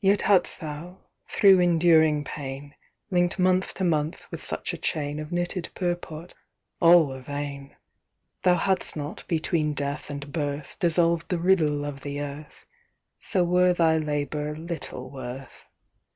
[0.00, 2.74] "Yet hadst thou, thro' enduring pain,
[3.12, 6.34] Link'd month to month with such a chain Of knitted purport,
[6.80, 7.76] all were vain.
[8.42, 12.66] "Thou hadst not between death and birth Dissolved the riddle of the earth.
[13.20, 15.64] So were thy labour little worth.